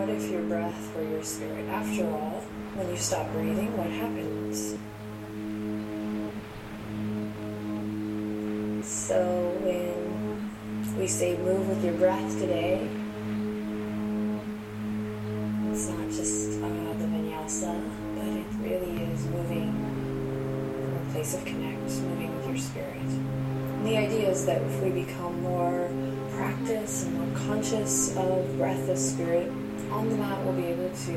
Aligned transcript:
What 0.00 0.08
if 0.08 0.30
your 0.30 0.40
breath 0.44 0.96
were 0.96 1.02
your 1.02 1.22
spirit? 1.22 1.68
After 1.68 2.06
all, 2.06 2.40
when 2.72 2.88
you 2.88 2.96
stop 2.96 3.30
breathing, 3.32 3.76
what 3.76 3.90
happens? 3.90 4.78
So 8.82 9.20
when 9.60 10.96
we 10.98 11.06
say 11.06 11.36
move 11.36 11.68
with 11.68 11.84
your 11.84 11.92
breath 12.00 12.32
today, 12.40 12.88
it's 15.70 15.88
not 15.88 16.08
just 16.08 16.62
uh, 16.62 16.96
the 16.96 17.04
vinyasa, 17.04 17.76
but 18.16 18.24
it 18.24 18.46
really 18.64 19.02
is 19.02 19.26
moving 19.26 19.70
from 20.80 20.96
a 20.96 21.12
place 21.12 21.34
of 21.34 21.44
connect, 21.44 21.78
moving 21.78 22.34
with 22.38 22.46
your 22.46 22.56
spirit. 22.56 22.96
And 22.96 23.86
the 23.86 23.98
idea 23.98 24.30
is 24.30 24.46
that 24.46 24.62
if 24.62 24.82
we 24.82 25.04
become 25.04 25.42
more 25.42 25.90
practice 26.32 27.04
and 27.04 27.20
more 27.20 27.38
conscious 27.38 28.16
of 28.16 28.56
breath 28.56 28.88
as 28.88 29.10
spirit 29.12 29.52
on 29.90 30.08
the 30.08 30.16
mat, 30.16 30.42
we'll 30.44 30.54
be 30.54 30.66
able 30.66 30.88
to 30.88 31.12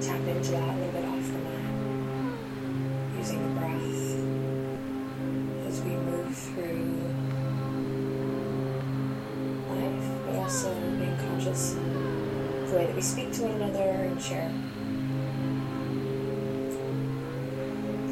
tap 0.00 0.20
into 0.20 0.50
that 0.52 0.74
a 0.74 0.76
little 0.78 0.92
bit 0.92 1.04
off 1.04 1.26
the 1.26 1.38
mat, 1.38 1.74
using 3.18 3.42
the 3.42 3.60
breath 3.60 4.16
as 5.68 5.80
we 5.82 5.90
move 5.90 6.36
through 6.36 6.84
life, 9.70 10.08
but 10.26 10.34
also 10.36 10.74
being 10.98 11.16
conscious 11.18 11.74
of 11.74 12.70
the 12.70 12.76
way 12.76 12.86
that 12.86 12.94
we 12.94 13.00
speak 13.00 13.32
to 13.32 13.42
one 13.42 13.52
another 13.52 13.90
and 13.90 14.20
share. 14.20 14.52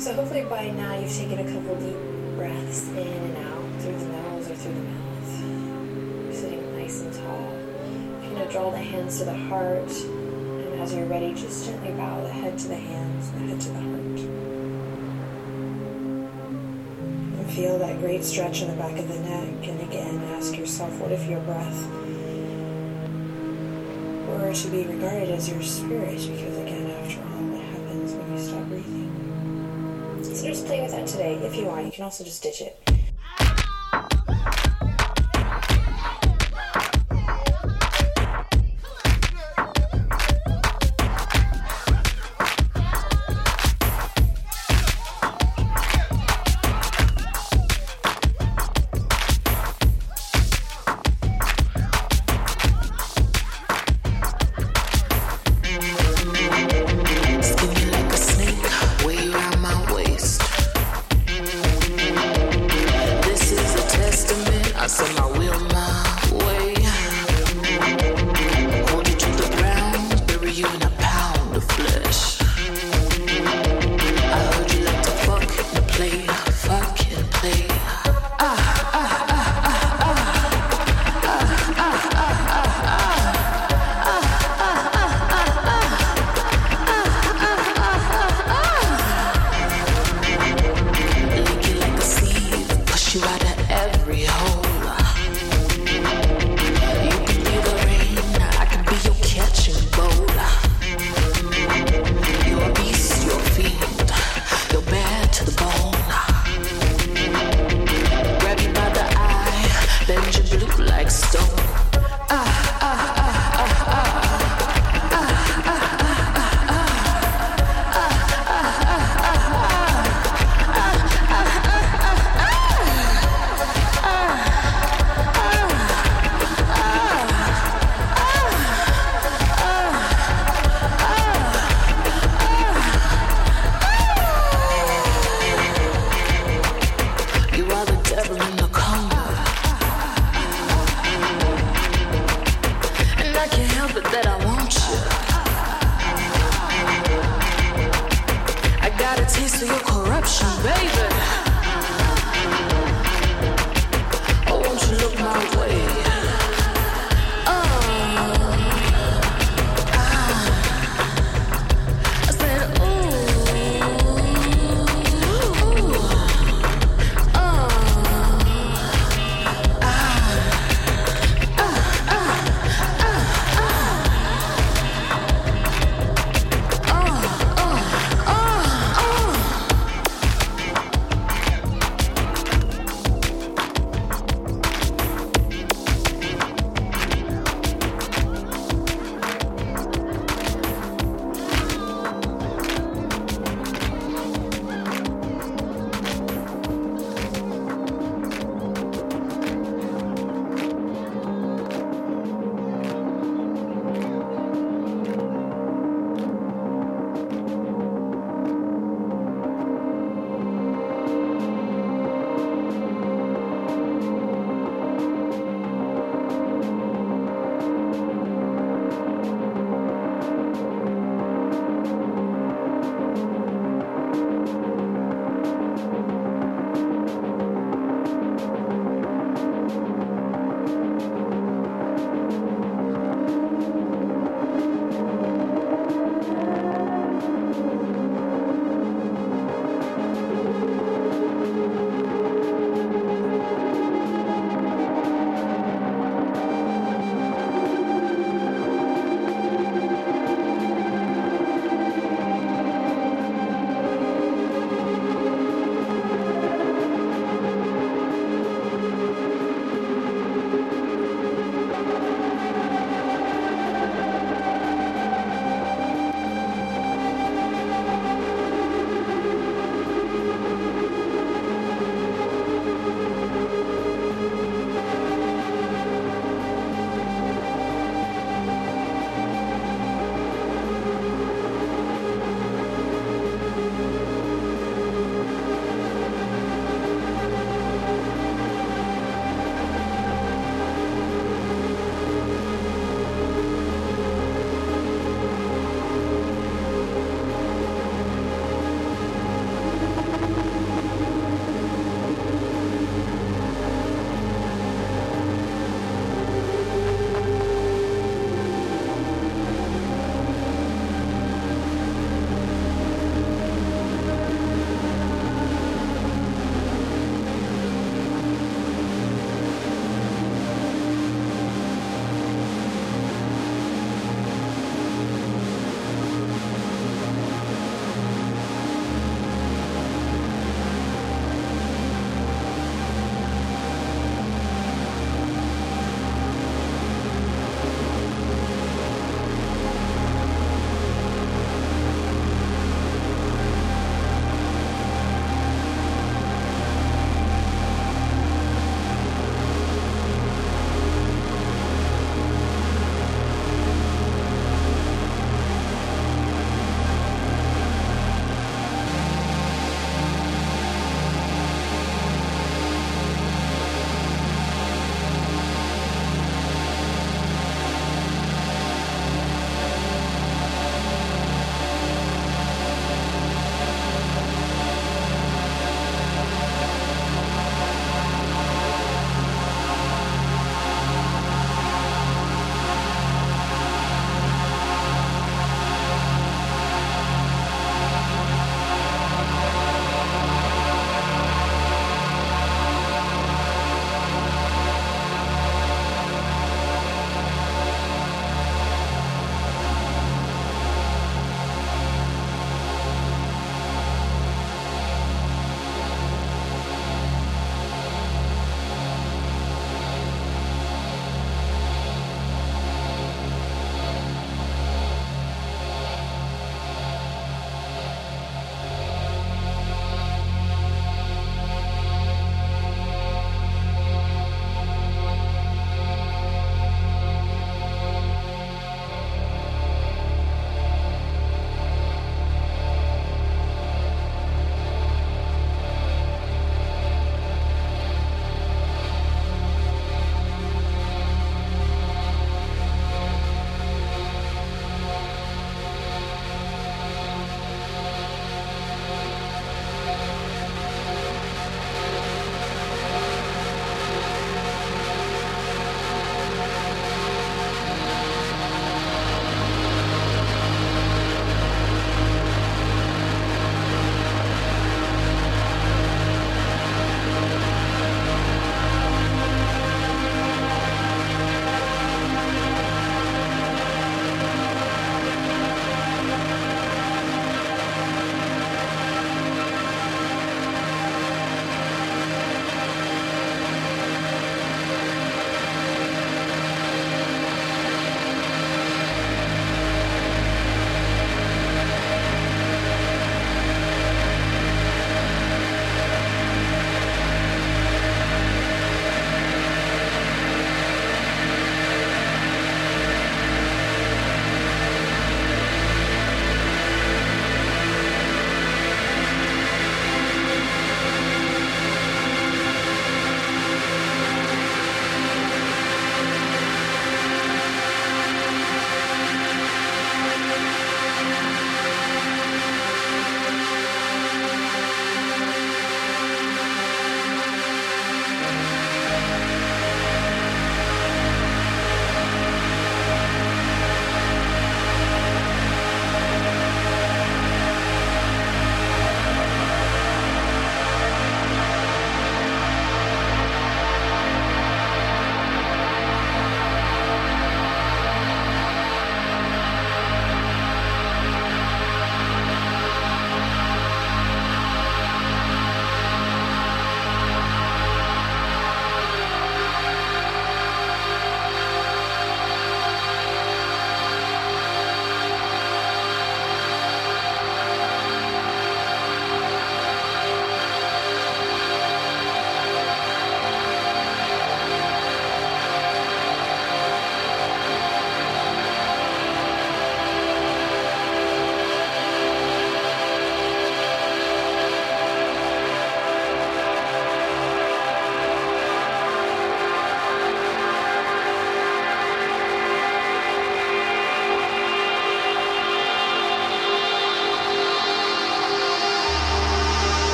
So 0.00 0.14
hopefully 0.14 0.44
by 0.44 0.70
now 0.70 0.94
you've 0.98 1.14
taken 1.14 1.38
a 1.40 1.44
couple 1.52 1.74
deep 1.76 1.96
breaths 2.36 2.88
in 2.88 3.06
and 3.06 3.36
out 3.38 3.82
through 3.82 3.98
the 3.98 4.06
nose 4.06 4.48
or 4.48 4.54
through 4.54 4.74
the 4.74 4.80
mouth. 4.80 5.42
You're 6.24 6.34
sitting 6.34 6.78
nice 6.78 7.00
and 7.02 7.12
tall. 7.12 7.57
Going 8.38 8.50
to 8.50 8.56
draw 8.56 8.70
the 8.70 8.78
hands 8.78 9.18
to 9.18 9.24
the 9.24 9.34
heart, 9.34 9.90
and 9.90 10.80
as 10.80 10.94
you're 10.94 11.06
ready, 11.06 11.34
just 11.34 11.66
gently 11.66 11.90
bow 11.90 12.22
the 12.22 12.28
head 12.28 12.56
to 12.56 12.68
the 12.68 12.76
hands, 12.76 13.30
and 13.30 13.40
the 13.40 13.52
head 13.52 13.60
to 13.62 13.68
the 13.70 13.80
heart. 13.80 14.20
And 17.40 17.50
feel 17.50 17.78
that 17.80 17.98
great 17.98 18.22
stretch 18.22 18.62
in 18.62 18.68
the 18.68 18.76
back 18.76 18.96
of 18.96 19.08
the 19.08 19.18
neck, 19.18 19.66
and 19.68 19.80
again 19.80 20.22
ask 20.36 20.56
yourself, 20.56 20.96
what 21.00 21.10
if 21.10 21.28
your 21.28 21.40
breath 21.40 21.84
were 24.28 24.54
to 24.54 24.68
be 24.68 24.84
regarded 24.86 25.30
as 25.30 25.48
your 25.48 25.60
spirit? 25.60 26.10
Because 26.10 26.58
again, 26.58 26.92
after 26.92 27.20
all, 27.20 27.42
what 27.42 27.60
happens 27.60 28.12
when 28.12 28.32
you 28.32 28.38
stop 28.38 28.64
breathing? 28.68 30.22
So 30.22 30.46
just 30.46 30.64
play 30.64 30.80
with 30.80 30.92
that 30.92 31.08
today 31.08 31.34
if 31.38 31.56
you 31.56 31.64
want. 31.64 31.86
You 31.86 31.92
can 31.92 32.04
also 32.04 32.22
just 32.22 32.40
ditch 32.40 32.60
it. 32.60 32.87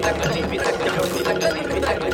Thank 0.00 0.54
you. 2.08 2.13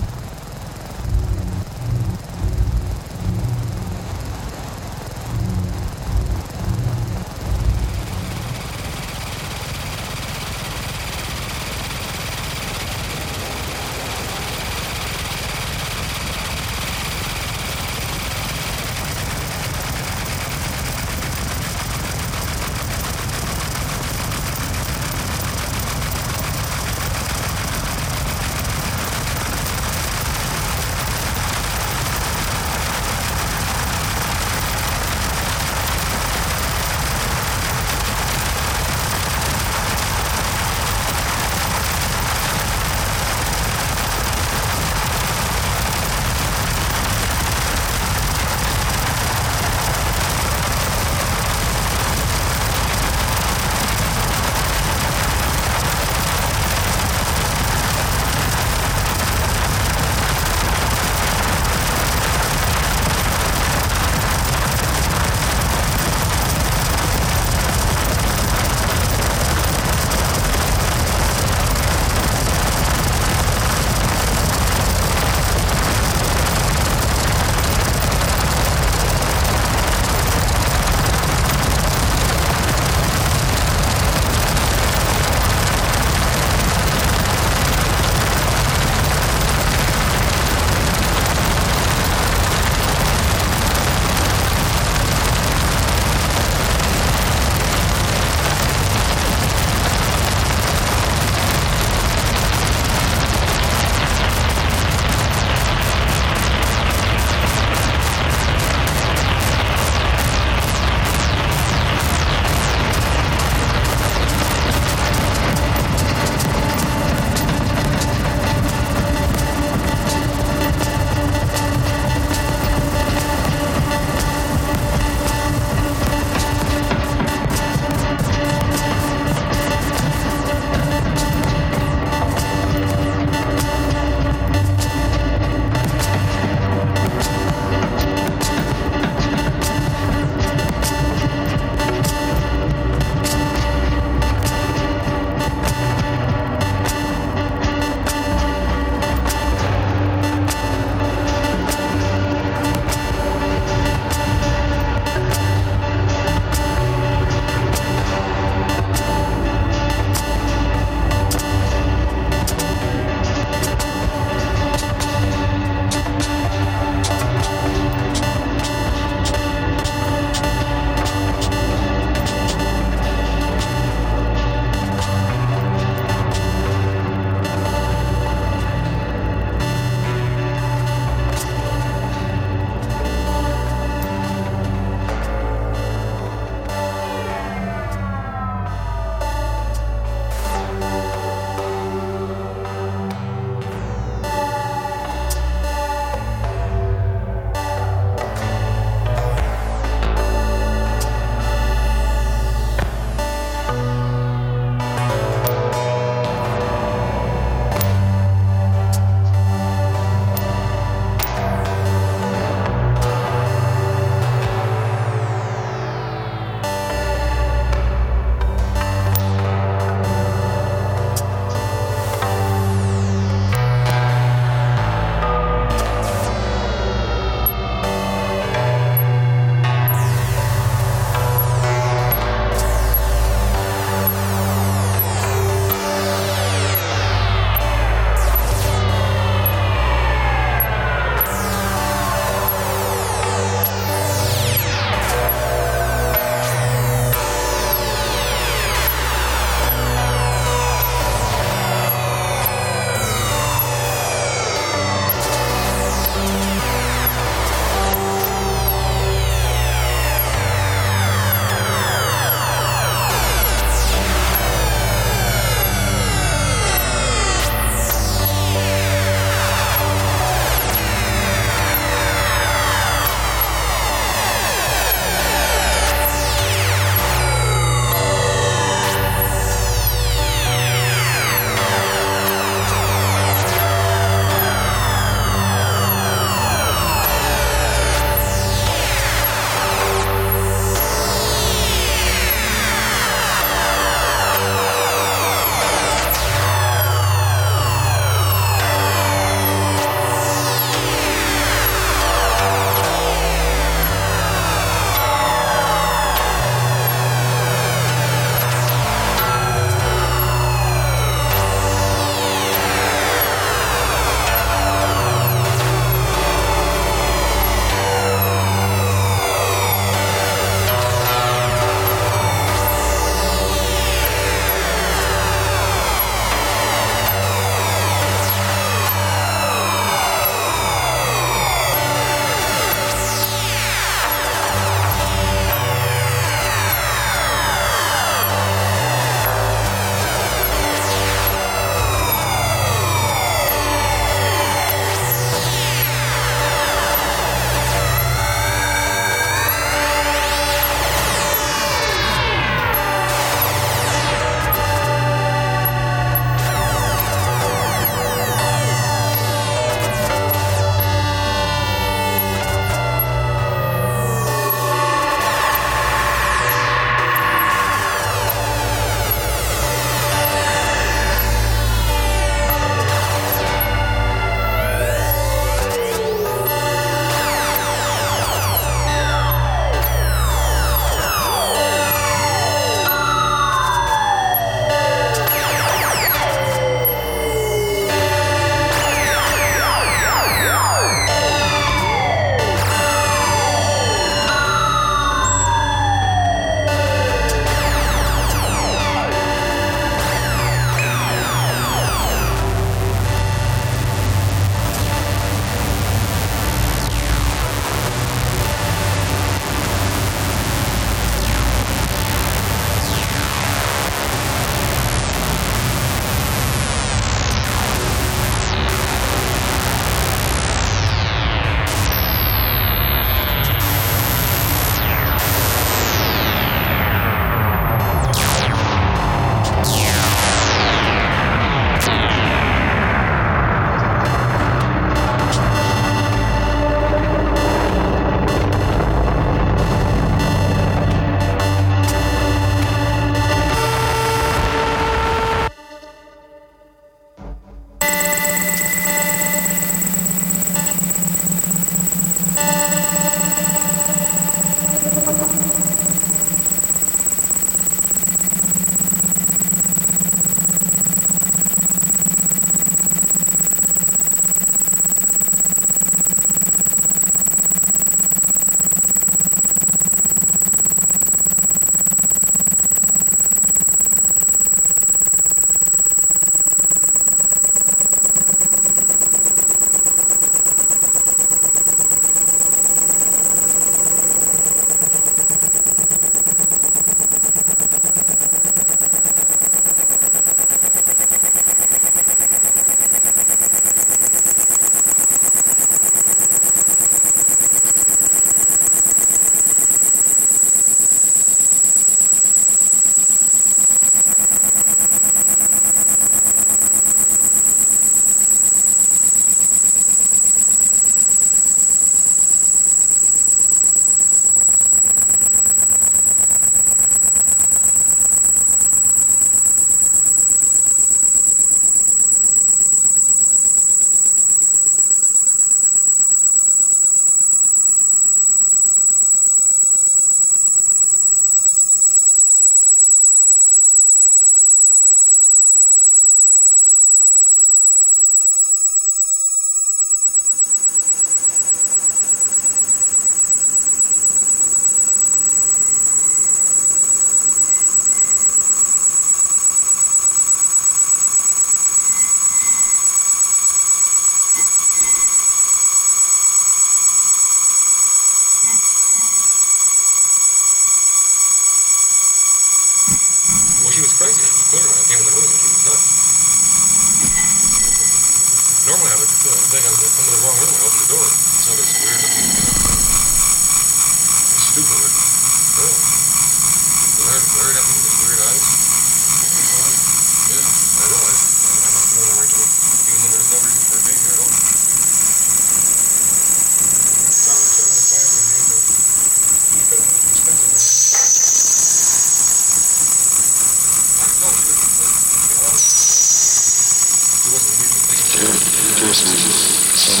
There's 598.80 598.96
some, 598.96 600.00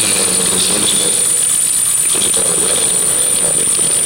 you 0.00 0.08
know, 0.08 0.24
those 0.48 0.66
things 0.70 0.90
that 1.04 1.12
just 2.08 2.32
got 2.34 2.48
ready, 2.48 2.86
probably. 3.40 3.64
There's 3.64 4.03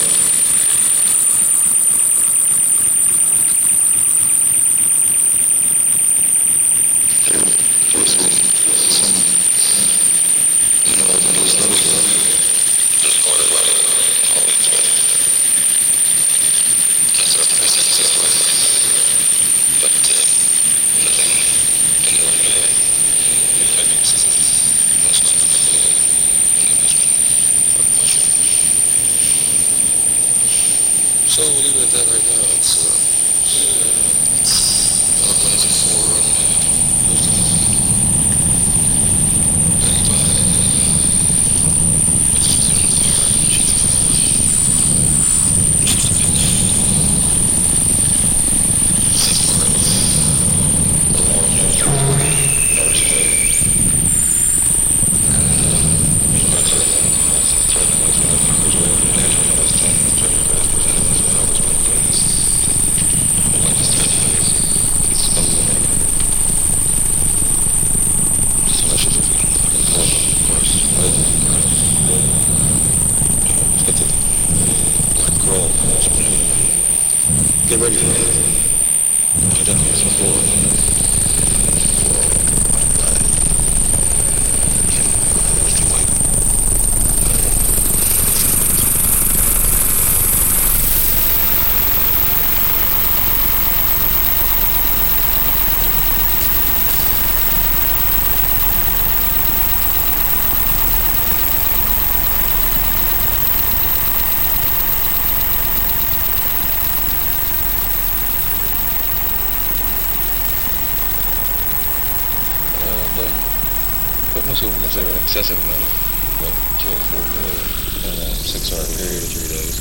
excessive 115.28 115.60
amount 115.60 115.84
of 115.84 115.92
what 116.40 116.56
killed 116.80 117.04
four 117.12 117.20
million 117.20 117.60
in 118.00 118.16
a 118.16 118.28
six-hour 118.32 118.80
period 118.96 119.20
of 119.20 119.28
three 119.28 119.52
days. 119.60 119.76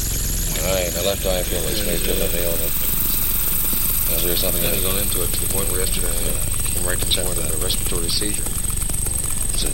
I, 0.59 0.91
I 0.91 1.01
left 1.07 1.23
Ironfield 1.23 1.63
like 1.63 1.79
space 1.79 2.03
to 2.03 2.19
let 2.19 2.35
me 2.35 2.43
on 2.43 2.59
it. 2.67 2.73
Uh, 4.11 4.19
there's 4.27 4.43
something 4.43 4.59
that 4.59 4.75
he 4.75 4.83
gone 4.83 4.99
into 4.99 5.23
it 5.23 5.31
to 5.31 5.39
the 5.39 5.51
point 5.55 5.71
where 5.71 5.87
yesterday 5.87 6.11
I 6.11 6.35
came 6.67 6.83
right 6.83 6.99
to 6.99 7.07
the 7.07 7.15
point 7.23 7.39
of 7.39 7.47
a 7.47 7.63
respiratory 7.63 8.11
seizure. 8.11 8.43
it's 9.55 9.63
a 9.63 9.71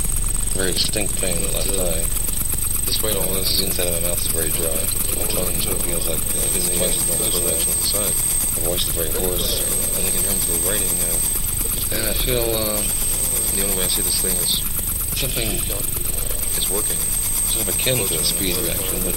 very 0.54 0.78
distinct 0.78 1.18
pain 1.18 1.42
in 1.42 1.50
the 1.50 1.58
left 1.58 1.74
eye. 1.74 2.06
Despite 2.86 3.18
all 3.18 3.34
this, 3.34 3.58
The 3.58 3.66
inside 3.66 3.90
of 3.90 3.98
my 3.98 4.14
mouth 4.14 4.22
is 4.22 4.30
very 4.30 4.54
dry. 4.54 4.78
My 5.18 5.26
tongue 5.26 5.58
too 5.58 5.74
feels 5.90 6.06
like 6.06 6.22
uh, 6.22 6.54
in 6.54 6.70
the 6.70 6.74
twice 6.78 7.02
as 7.02 7.10
long 7.10 7.18
close 7.18 7.34
as 7.34 7.66
on 7.66 7.78
the 7.82 7.88
side. 7.90 8.14
My 8.62 8.78
voice 8.78 8.86
is 8.86 8.94
very 8.94 9.10
hoarse. 9.18 9.66
I 9.98 10.06
think 10.06 10.22
in 10.22 10.22
terms 10.22 10.46
of 10.46 10.54
the 10.54 10.64
writing, 10.70 10.94
uh, 11.02 11.98
And 11.98 12.02
I 12.06 12.16
feel 12.22 12.46
uh, 12.46 12.78
the 13.58 13.66
only 13.66 13.74
way 13.82 13.90
I 13.90 13.90
see 13.90 14.06
this 14.06 14.22
thing 14.22 14.38
is 14.38 14.62
something 15.16 15.50
it's 16.58 16.70
working. 16.70 16.98
sort 17.54 17.68
of 17.68 17.76
akin 17.76 17.98
to 18.08 18.16
a 18.18 18.24
speed 18.24 18.58
reaction, 18.66 18.98
but 19.06 19.14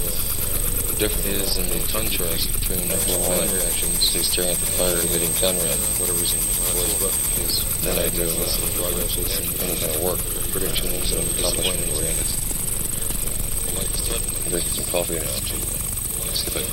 the 0.93 0.97
difference 0.99 1.27
is 1.27 1.57
in 1.57 1.67
the 1.73 1.81
contrast 1.93 2.53
between 2.53 2.85
the 2.89 2.97
line 3.29 3.49
reactions. 3.53 4.13
He's 4.13 4.29
staring 4.29 4.51
at 4.53 4.59
the 4.61 4.67
fire-emitting 4.77 5.33
Conrad. 5.41 5.79
Whatever's 6.01 6.33
in 6.37 6.41
voice, 6.77 6.95
but 7.01 7.13
is 7.45 7.65
Then 7.85 7.97
I 8.01 8.09
do 8.13 8.25
uh, 8.29 8.45
progress 8.81 9.17
is 9.17 9.29
any 9.41 9.53
kind 9.57 9.73
of 9.97 10.01
work, 10.05 10.21
prediction, 10.53 10.89
so 11.05 11.17
accomplishment 11.41 11.93
oriented. 11.97 12.29
threatening. 14.05 14.51
Drinking 14.51 14.73
some 14.79 14.89
coffee 14.93 15.17
now 15.17 15.27
to 15.27 15.57
see 16.37 16.47
if 16.49 16.57
I 16.57 16.65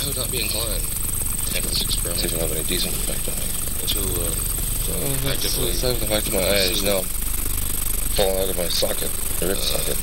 I 0.00 0.06
would 0.06 0.16
not 0.16 0.30
be 0.30 0.40
inclined 0.44 0.84
after 1.50 1.60
this 1.68 1.80
see 1.80 1.84
if 1.84 1.90
experiment 1.90 2.24
it'll 2.24 2.40
have 2.46 2.52
any 2.56 2.64
decent 2.64 2.94
effect 2.94 3.24
on 3.28 3.34
me. 3.40 3.48
to 3.90 4.00
uh, 4.00 4.30
So 4.86 4.92
that's 5.26 5.44
Actively- 5.44 5.70
aside 5.74 5.96
from 5.96 6.00
the 6.06 6.12
fact 6.14 6.24
that 6.30 6.34
my 6.34 6.46
eyes 6.46 6.70
is 6.70 6.82
now 6.84 7.02
falling 8.16 8.38
out 8.42 8.50
of 8.50 8.56
my 8.56 8.68
socket, 8.68 9.10
the 9.40 9.46
rib 9.48 9.56
socket, 9.58 9.98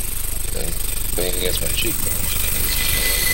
and 0.57 1.15
banging 1.15 1.37
against 1.39 1.61
my 1.61 1.67
cheekbone. 1.67 3.27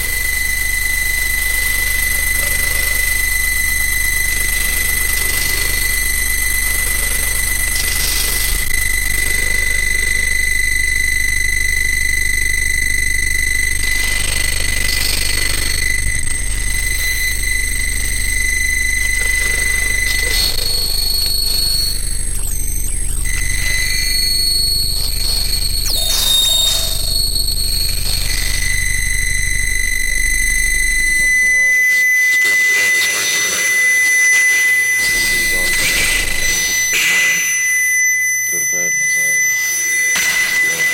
Go 38.52 38.60
to 38.60 38.66
bed, 38.72 38.92
as 38.94 39.18
I, 39.18 39.30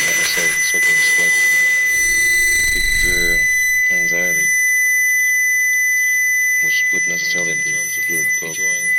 like 0.05 0.19
I 0.19 0.23
said, 0.23 0.49
soaking 0.69 0.95
in 0.95 1.01
sweat, 1.09 1.33
deep 2.73 2.83
fear, 3.01 3.39
anxiety, 3.99 4.47
which 6.63 6.85
wouldn't 6.93 7.09
necessarily 7.09 7.55
be 7.55 7.63
good. 8.07 8.27
Go, 8.39 8.47
enjoying 8.47 8.89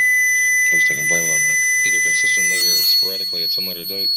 at 0.67 0.73
least 0.75 0.91
I 0.91 0.95
can 0.95 1.09
blame 1.09 1.23
it 1.23 1.33
on 1.33 1.39
that. 1.41 1.57
either 1.87 2.01
consistently 2.01 2.57
or 2.59 2.75
sporadically 2.85 3.43
at 3.45 3.51
some 3.51 3.67
later 3.67 3.85
date. 3.85 4.11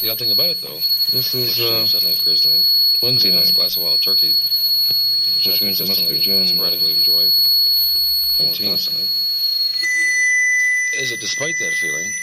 The 0.00 0.10
odd 0.10 0.18
thing 0.18 0.30
about 0.30 0.50
it, 0.50 0.60
though, 0.62 0.76
This 1.10 1.32
which 1.34 1.58
is 1.58 1.60
uh, 1.60 1.82
uh, 1.82 1.86
suddenly 1.86 2.14
occurs 2.14 2.42
to 2.42 2.48
me, 2.50 2.64
Wednesday 3.02 3.30
is 3.30 3.34
a 3.34 3.38
night. 3.52 3.54
glass 3.56 3.76
of 3.76 3.82
wild 3.82 4.00
turkey, 4.02 4.36
which, 5.34 5.46
Which 5.46 5.62
I 5.62 5.64
means 5.64 5.80
it 5.80 5.88
must 5.88 6.00
be 6.00 6.06
consistently, 6.06 6.20
June, 6.20 6.46
sporadically 6.46 6.96
enjoy 6.96 7.32
almost 8.38 8.38
18th. 8.38 8.45
Is 8.58 8.88
it 11.12 11.20
despite 11.20 11.58
that 11.58 11.74
feeling, 11.74 12.14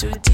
today. 0.00 0.29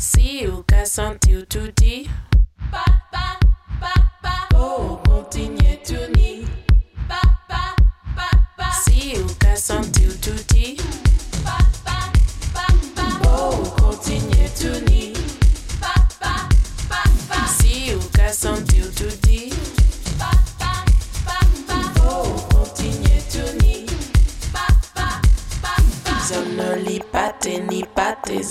See 0.00 0.40
you 0.40 0.64
guys 0.66 0.98
until 0.98 1.42
2D. 1.42 2.08
Bye, 2.72 2.84
bye, 3.12 3.36
bye. 3.78 4.10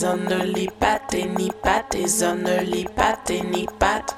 only 0.04 0.68
pat, 0.80 1.14
any 1.14 1.50
pat 1.50 1.96
is 1.96 2.24
only 2.24 2.86
pat, 2.96 3.30
any 3.32 3.68
pat. 3.80 4.16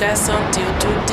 focus 0.00 0.30
on 0.30 0.50
till 0.50 0.72
today. 0.78 1.09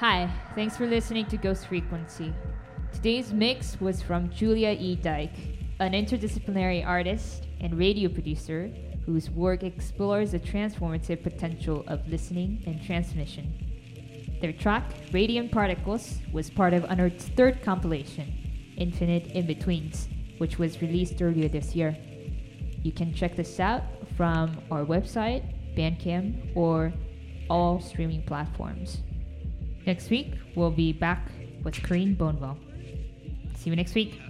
Hi, 0.00 0.32
thanks 0.54 0.78
for 0.78 0.86
listening 0.86 1.26
to 1.26 1.36
Ghost 1.36 1.66
Frequency. 1.66 2.32
Today's 2.90 3.34
mix 3.34 3.78
was 3.82 4.00
from 4.00 4.30
Julia 4.30 4.70
E. 4.70 4.96
Dyck, 4.96 5.28
an 5.78 5.92
interdisciplinary 5.92 6.82
artist 6.86 7.46
and 7.60 7.76
radio 7.76 8.08
producer 8.08 8.72
whose 9.04 9.28
work 9.28 9.62
explores 9.62 10.32
the 10.32 10.38
transformative 10.38 11.22
potential 11.22 11.84
of 11.86 12.08
listening 12.08 12.62
and 12.66 12.82
transmission. 12.82 13.52
Their 14.40 14.54
track, 14.54 14.84
Radiant 15.12 15.52
Particles, 15.52 16.16
was 16.32 16.48
part 16.48 16.72
of 16.72 16.84
Unearth's 16.84 17.28
third 17.28 17.60
compilation, 17.60 18.72
Infinite 18.78 19.26
In 19.32 19.46
Betweens, 19.46 20.08
which 20.38 20.58
was 20.58 20.80
released 20.80 21.20
earlier 21.20 21.50
this 21.50 21.76
year. 21.76 21.94
You 22.82 22.92
can 22.92 23.12
check 23.12 23.36
this 23.36 23.60
out 23.60 23.82
from 24.16 24.62
our 24.70 24.82
website, 24.82 25.76
Bandcamp, 25.76 26.56
or 26.56 26.90
all 27.50 27.82
streaming 27.82 28.22
platforms. 28.22 29.02
Next 29.86 30.10
week, 30.10 30.34
we'll 30.54 30.70
be 30.70 30.92
back 30.92 31.30
with 31.64 31.82
Corinne 31.82 32.14
Bonewell. 32.14 32.58
See 33.56 33.70
you 33.70 33.76
next 33.76 33.94
week. 33.94 34.20